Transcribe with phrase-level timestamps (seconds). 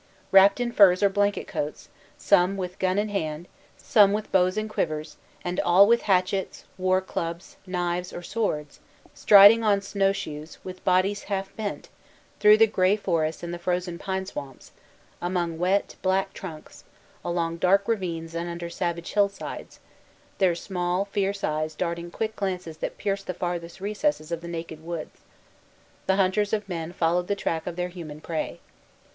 [0.31, 4.67] Wrapped in furs or blanket coats, some with gun in hand, some with bows and
[4.67, 8.79] quivers, and all with hatchets, war clubs, knives, or swords,
[9.13, 11.89] striding on snow shoes, with bodies half bent,
[12.39, 14.71] through the gray forests and the frozen pine swamps,
[15.21, 16.83] among wet, black trunks,
[17.23, 19.79] along dark ravines and under savage hill sides,
[20.39, 24.83] their small, fierce eyes darting quick glances that pierced the farthest recesses of the naked
[24.83, 25.21] woods,
[26.07, 28.59] the hunters of men followed the track of their human prey.